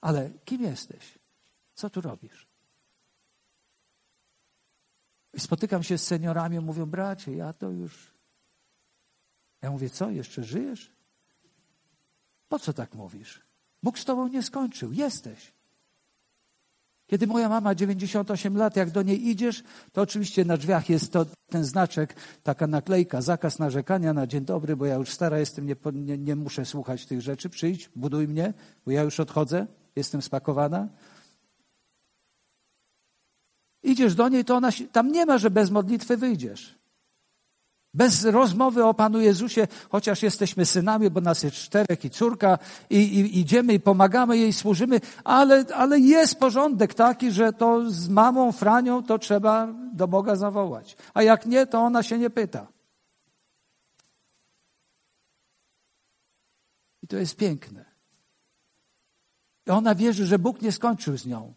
[0.01, 1.19] Ale kim jesteś?
[1.75, 2.47] Co tu robisz?
[5.35, 8.15] I spotykam się z seniorami, mówią, bracie, ja to już.
[9.63, 10.96] Ja mówię, co, jeszcze żyjesz?
[12.49, 13.41] Po co tak mówisz?
[13.83, 15.53] Bóg z tobą nie skończył, jesteś.
[17.07, 21.27] Kiedy moja mama 98 lat, jak do niej idziesz, to oczywiście na drzwiach jest to,
[21.49, 25.77] ten znaczek, taka naklejka, zakaz narzekania na dzień dobry, bo ja już stara jestem, nie,
[25.93, 27.49] nie, nie muszę słuchać tych rzeczy.
[27.49, 28.55] Przyjdź, buduj mnie,
[28.85, 30.89] bo ja już odchodzę, jestem spakowana.
[33.83, 36.79] Idziesz do niej, to ona tam nie ma, że bez modlitwy wyjdziesz.
[37.97, 42.59] Bez rozmowy o Panu Jezusie, chociaż jesteśmy synami, bo nas jest czterech i córka,
[42.91, 48.09] i, i idziemy i pomagamy jej, służymy, ale, ale jest porządek taki, że to z
[48.09, 50.97] mamą Franią to trzeba do Boga zawołać.
[51.15, 52.67] A jak nie, to ona się nie pyta.
[57.03, 57.85] I to jest piękne.
[59.67, 61.55] I ona wierzy, że Bóg nie skończył z nią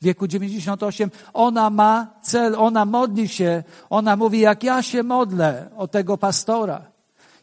[0.00, 5.88] wieku 98, ona ma cel, ona modli się, ona mówi, jak ja się modlę o
[5.88, 6.90] tego pastora,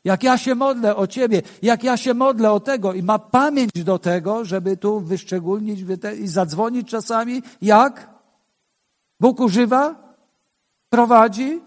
[0.04, 3.72] jak ja się modlę o ciebie, jak ja się modlę o tego i ma pamięć
[3.84, 5.80] do tego, żeby tu wyszczególnić
[6.20, 8.13] i zadzwonić czasami, jak
[9.20, 10.16] Bóg używa,
[10.89, 11.62] prowadzi.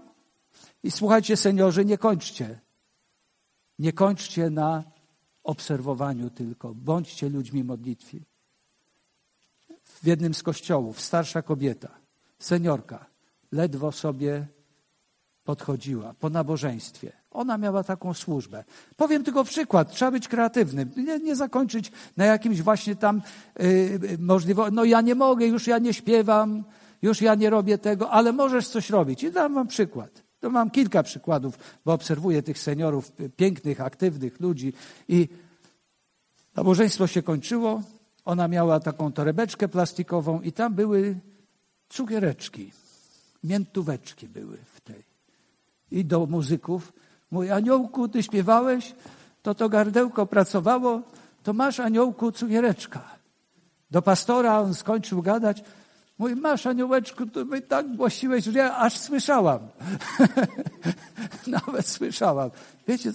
[0.82, 2.60] I słuchajcie, seniorzy, nie kończcie.
[3.78, 4.84] Nie kończcie na
[5.44, 6.74] obserwowaniu tylko.
[6.74, 8.24] Bądźcie ludźmi modlitwi
[10.06, 11.88] w jednym z kościołów, starsza kobieta,
[12.38, 13.06] seniorka,
[13.52, 14.46] ledwo sobie
[15.44, 17.12] podchodziła po nabożeństwie.
[17.30, 18.64] Ona miała taką służbę.
[18.96, 23.22] Powiem tylko przykład, trzeba być kreatywnym, nie, nie zakończyć na jakimś właśnie tam
[23.58, 24.74] yy, możliwości.
[24.74, 26.64] No ja nie mogę, już ja nie śpiewam,
[27.02, 29.22] już ja nie robię tego, ale możesz coś robić.
[29.22, 30.22] I dam wam przykład.
[30.40, 34.72] To mam kilka przykładów, bo obserwuję tych seniorów, pięknych, aktywnych ludzi
[35.08, 35.28] i
[36.56, 37.82] nabożeństwo się kończyło,
[38.26, 41.18] ona miała taką torebeczkę plastikową i tam były
[41.88, 42.72] cukiereczki,
[43.44, 45.02] miętóweczki były w tej.
[45.90, 46.92] I do muzyków
[47.30, 48.94] mój aniołku, ty śpiewałeś,
[49.42, 51.02] to to gardełko pracowało,
[51.42, 53.16] to masz aniołku cukiereczka.
[53.90, 55.62] Do pastora on skończył gadać,
[56.18, 59.68] mój masz aniołeczku, to my tak głosiłeś, że ja aż słyszałam.
[61.46, 62.50] Nawet słyszałam.
[62.88, 63.12] Wiecie,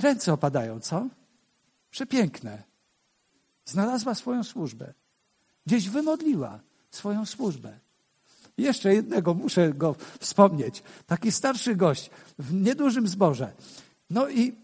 [0.00, 1.06] ręce opadają, co?
[1.90, 2.68] Przepiękne.
[3.68, 4.92] Znalazła swoją służbę.
[5.66, 7.78] Gdzieś wymodliła swoją służbę.
[8.58, 10.82] Jeszcze jednego muszę go wspomnieć.
[11.06, 13.52] Taki starszy gość w niedużym zborze.
[14.10, 14.56] No i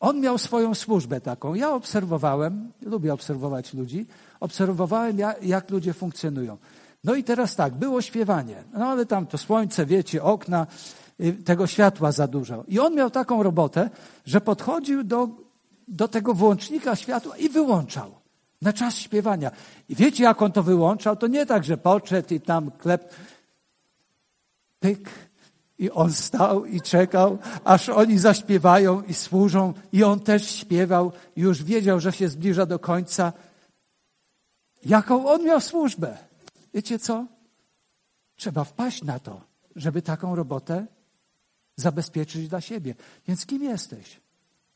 [0.00, 1.54] on miał swoją służbę taką.
[1.54, 4.06] Ja obserwowałem, lubię obserwować ludzi,
[4.40, 6.56] obserwowałem, jak ludzie funkcjonują.
[7.04, 8.64] No i teraz tak, było śpiewanie.
[8.72, 10.66] No ale tam to słońce, wiecie, okna,
[11.20, 12.64] y, tego światła za dużo.
[12.68, 13.90] I on miał taką robotę,
[14.26, 15.28] że podchodził do,
[15.88, 18.21] do tego włącznika światła i wyłączał
[18.62, 19.50] na czas śpiewania.
[19.88, 21.16] I wiecie, jak on to wyłączał?
[21.16, 23.14] To nie tak, że podszedł i tam klep,
[24.80, 25.10] pyk,
[25.78, 31.62] i on stał i czekał, aż oni zaśpiewają i służą, i on też śpiewał, już
[31.62, 33.32] wiedział, że się zbliża do końca.
[34.84, 36.16] Jaką on miał służbę?
[36.74, 37.26] Wiecie co?
[38.36, 39.40] Trzeba wpaść na to,
[39.76, 40.86] żeby taką robotę
[41.76, 42.94] zabezpieczyć dla siebie.
[43.28, 44.20] Więc kim jesteś?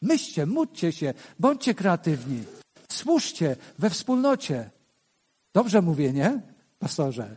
[0.03, 2.45] Myślcie, módlcie się, bądźcie kreatywni.
[2.89, 4.71] Służcie we wspólnocie.
[5.53, 6.41] Dobrze mówię, nie,
[6.79, 7.37] pastorze?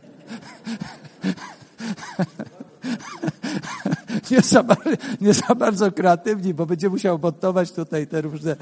[4.30, 4.64] Nie za,
[5.20, 8.56] nie za bardzo kreatywni, bo będzie musiał montować tutaj te różne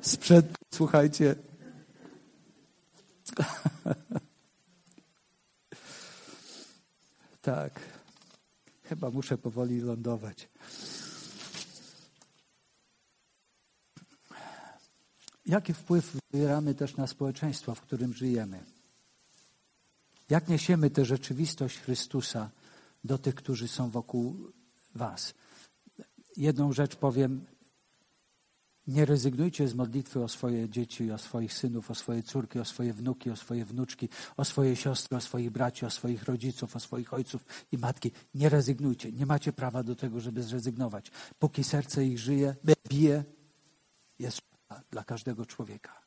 [0.00, 0.46] sprzęt.
[0.74, 1.34] Słuchajcie.
[7.42, 7.80] Tak.
[8.84, 10.48] Chyba muszę powoli lądować.
[15.46, 18.64] Jaki wpływ wywieramy też na społeczeństwo, w którym żyjemy?
[20.30, 22.50] Jak niesiemy tę rzeczywistość Chrystusa
[23.04, 24.52] do tych, którzy są wokół
[24.94, 25.34] Was?
[26.36, 27.46] Jedną rzecz powiem.
[28.86, 32.92] Nie rezygnujcie z modlitwy o swoje dzieci, o swoich synów, o swoje córki, o swoje
[32.92, 37.14] wnuki, o swoje wnuczki, o swoje siostry, o swoich braci, o swoich rodziców, o swoich
[37.14, 38.10] ojców i matki.
[38.34, 39.12] Nie rezygnujcie.
[39.12, 41.10] Nie macie prawa do tego, żeby zrezygnować.
[41.38, 42.56] Póki serce ich żyje,
[42.88, 43.24] bije,
[44.18, 44.40] jest
[44.90, 46.02] dla każdego człowieka.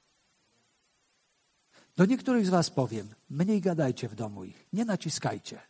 [1.96, 5.62] Do niektórych z Was powiem, mniej gadajcie w domu ich, nie naciskajcie.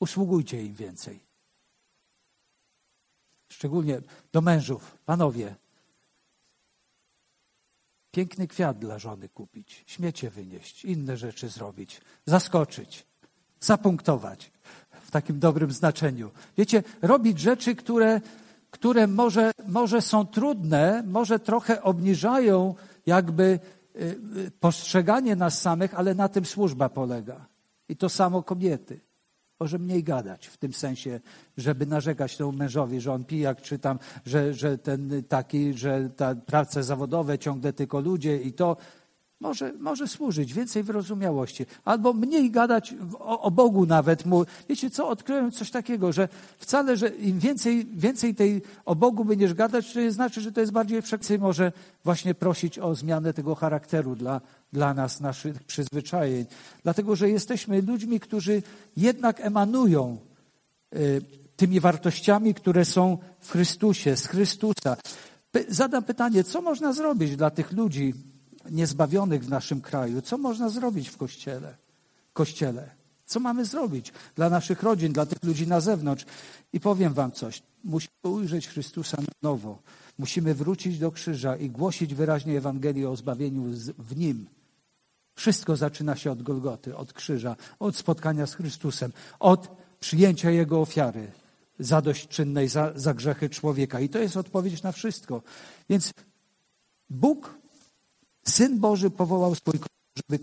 [0.00, 1.20] Usługujcie im więcej.
[3.48, 4.00] Szczególnie
[4.32, 5.56] do mężów, panowie.
[8.10, 13.06] Piękny kwiat dla żony kupić, śmiecie wynieść, inne rzeczy zrobić, zaskoczyć,
[13.60, 14.52] zapunktować
[15.02, 16.30] w takim dobrym znaczeniu.
[16.56, 18.20] Wiecie, robić rzeczy, które,
[18.72, 22.74] które może, może są trudne, może trochę obniżają
[23.06, 23.60] jakby
[23.96, 24.00] y,
[24.36, 27.46] y, postrzeganie nas samych, ale na tym służba polega.
[27.88, 29.00] I to samo kobiety.
[29.60, 31.20] Może mniej gadać w tym sensie,
[31.56, 36.34] żeby narzekać temu mężowi, że on pijak, czy tam, że, że ten taki, że ta
[36.34, 38.76] prace zawodowe ciągle tylko ludzie i to
[39.42, 41.66] może, może służyć, więcej wyrozumiałości.
[41.84, 44.26] Albo mniej gadać o, o, Bogu nawet.
[44.26, 44.44] Mu.
[44.68, 46.28] Wiecie co, odkryłem coś takiego, że
[46.58, 50.72] wcale, że im więcej, więcej tej o Bogu będziesz gadać, to znaczy, że to jest
[50.72, 51.72] bardziej wszechcy może
[52.04, 54.40] właśnie prosić o zmianę tego charakteru dla,
[54.72, 56.44] dla nas, naszych przyzwyczajeń.
[56.82, 58.62] Dlatego, że jesteśmy ludźmi, którzy
[58.96, 60.18] jednak emanują
[60.96, 61.22] y,
[61.56, 64.96] tymi wartościami, które są w Chrystusie, z Chrystusa.
[65.68, 68.14] Zadam pytanie, co można zrobić dla tych ludzi,
[68.70, 70.22] niezbawionych w naszym kraju.
[70.22, 71.76] Co można zrobić w kościele?
[72.32, 72.90] kościele?
[73.24, 76.24] Co mamy zrobić dla naszych rodzin, dla tych ludzi na zewnątrz?
[76.72, 77.62] I powiem wam coś.
[77.84, 79.82] Musimy ujrzeć Chrystusa na nowo.
[80.18, 83.62] Musimy wrócić do krzyża i głosić wyraźnie Ewangelię o zbawieniu
[83.98, 84.46] w Nim.
[85.34, 89.68] Wszystko zaczyna się od Golgoty, od krzyża, od spotkania z Chrystusem, od
[90.00, 91.32] przyjęcia Jego ofiary
[91.78, 94.00] zadośćczynnej za, za grzechy człowieka.
[94.00, 95.42] I to jest odpowiedź na wszystko.
[95.88, 96.12] Więc
[97.10, 97.61] Bóg
[98.44, 99.80] Syn Boży powołał swój
[100.16, 100.42] żeby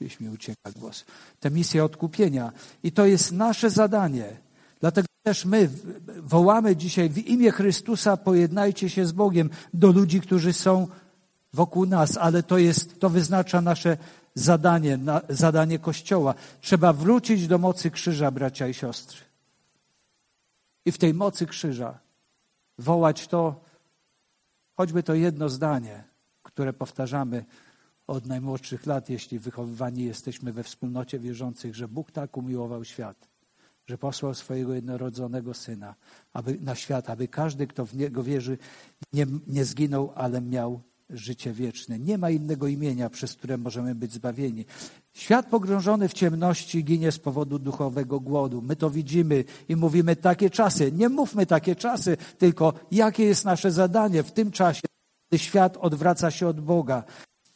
[0.00, 1.04] Gdzieś mi ucieka głos.
[1.40, 2.52] Tę misję odkupienia.
[2.82, 4.36] I to jest nasze zadanie.
[4.80, 5.70] Dlatego też my
[6.18, 10.88] wołamy dzisiaj w imię Chrystusa pojednajcie się z Bogiem do ludzi, którzy są
[11.52, 13.96] wokół nas, ale to jest, to wyznacza nasze
[14.34, 16.34] zadanie, na, zadanie Kościoła.
[16.60, 19.18] Trzeba wrócić do mocy krzyża, bracia i siostry.
[20.84, 21.98] I w tej mocy krzyża
[22.78, 23.60] wołać to,
[24.76, 26.04] Choćby to jedno zdanie,
[26.42, 27.44] które powtarzamy
[28.06, 33.28] od najmłodszych lat, jeśli wychowywani jesteśmy we wspólnocie wierzących, że Bóg tak umiłował świat,
[33.86, 35.94] że posłał swojego jednorodzonego syna
[36.32, 38.58] aby, na świat, aby każdy, kto w niego wierzy,
[39.12, 41.98] nie, nie zginął, ale miał życie wieczne.
[41.98, 44.64] Nie ma innego imienia, przez które możemy być zbawieni.
[45.12, 48.62] Świat pogrążony w ciemności ginie z powodu duchowego głodu.
[48.62, 50.92] My to widzimy i mówimy takie czasy.
[50.92, 54.82] Nie mówmy takie czasy, tylko jakie jest nasze zadanie w tym czasie,
[55.28, 57.04] gdy świat odwraca się od Boga.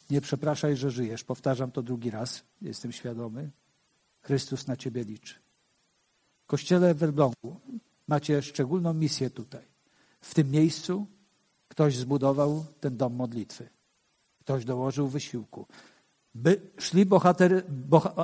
[0.09, 1.23] Nie przepraszaj, że żyjesz.
[1.23, 2.43] Powtarzam to drugi raz.
[2.61, 3.51] Jestem świadomy.
[4.21, 5.35] Chrystus na ciebie liczy.
[6.47, 7.59] Kościele w Elblągu
[8.07, 9.65] macie szczególną misję tutaj.
[10.21, 11.07] W tym miejscu
[11.69, 13.69] ktoś zbudował ten dom modlitwy.
[14.39, 15.65] Ktoś dołożył wysiłku.
[16.35, 17.63] By szli bohater,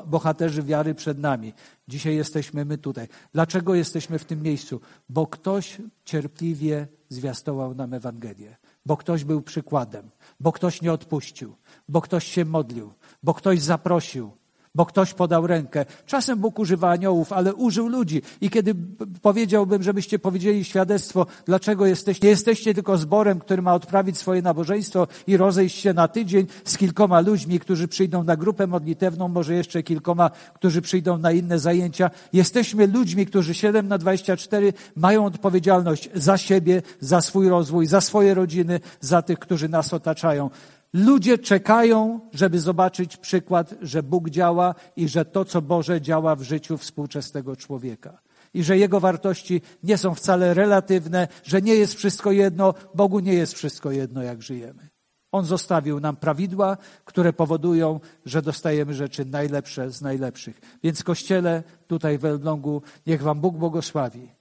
[0.07, 1.53] bohaterzy wiary przed nami.
[1.87, 3.07] Dzisiaj jesteśmy my tutaj.
[3.33, 4.81] Dlaczego jesteśmy w tym miejscu?
[5.09, 8.55] Bo ktoś cierpliwie zwiastował nam Ewangelię.
[8.85, 10.09] Bo ktoś był przykładem.
[10.39, 11.55] Bo ktoś nie odpuścił.
[11.89, 12.93] Bo ktoś się modlił.
[13.23, 14.31] Bo ktoś zaprosił
[14.76, 15.86] bo ktoś podał rękę.
[16.05, 18.21] Czasem Bóg używa aniołów, ale użył ludzi.
[18.41, 18.76] I kiedy
[19.21, 25.38] powiedziałbym, żebyście powiedzieli świadectwo, dlaczego jesteście, jesteście tylko zborem, który ma odprawić swoje nabożeństwo i
[25.38, 30.32] rozejść się na tydzień z kilkoma ludźmi, którzy przyjdą na grupę modlitewną, może jeszcze kilkoma,
[30.53, 32.09] którzy przyjdą na inne zajęcia.
[32.34, 38.34] Jesteśmy ludźmi, którzy 7 na 24 mają odpowiedzialność za siebie, za swój rozwój, za swoje
[38.34, 40.49] rodziny, za tych, którzy nas otaczają.
[40.95, 46.41] Ludzie czekają, żeby zobaczyć przykład, że Bóg działa i że to, co Boże działa w
[46.41, 48.21] życiu współczesnego człowieka.
[48.53, 53.33] I że Jego wartości nie są wcale relatywne, że nie jest wszystko jedno, Bogu nie
[53.33, 54.89] jest wszystko jedno, jak żyjemy.
[55.31, 60.61] On zostawił nam prawidła, które powodują, że dostajemy rzeczy najlepsze z najlepszych.
[60.83, 64.31] Więc Kościele tutaj w Elblągu, niech Wam Bóg błogosławi.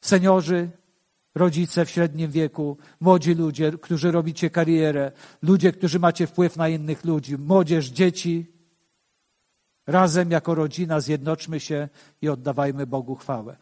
[0.00, 0.70] Seniorzy,
[1.34, 5.12] rodzice w średnim wieku, młodzi ludzie, którzy robicie karierę,
[5.42, 8.54] ludzie, którzy macie wpływ na innych ludzi, młodzież, dzieci.
[9.86, 11.88] Razem jako rodzina zjednoczmy się
[12.22, 13.56] i oddawajmy Bogu chwałę.